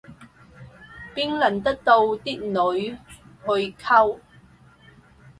[1.13, 2.89] 邊輪得到啲女
[3.45, 3.47] 去
[3.79, 4.17] 溝